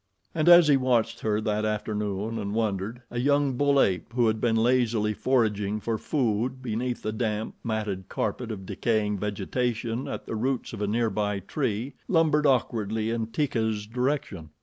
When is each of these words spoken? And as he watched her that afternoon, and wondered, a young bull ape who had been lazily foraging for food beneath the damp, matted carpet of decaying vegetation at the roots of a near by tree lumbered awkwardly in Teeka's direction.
And 0.33 0.49
as 0.49 0.67
he 0.67 0.77
watched 0.77 1.19
her 1.19 1.39
that 1.41 1.63
afternoon, 1.63 2.39
and 2.39 2.55
wondered, 2.55 3.03
a 3.11 3.19
young 3.19 3.53
bull 3.53 3.79
ape 3.79 4.13
who 4.13 4.25
had 4.25 4.41
been 4.41 4.55
lazily 4.55 5.13
foraging 5.13 5.79
for 5.79 5.99
food 5.99 6.59
beneath 6.59 7.03
the 7.03 7.11
damp, 7.11 7.53
matted 7.63 8.09
carpet 8.09 8.49
of 8.51 8.65
decaying 8.65 9.19
vegetation 9.19 10.07
at 10.07 10.25
the 10.25 10.35
roots 10.35 10.73
of 10.73 10.81
a 10.81 10.87
near 10.87 11.11
by 11.11 11.37
tree 11.39 11.93
lumbered 12.07 12.47
awkwardly 12.47 13.11
in 13.11 13.27
Teeka's 13.27 13.85
direction. 13.85 14.49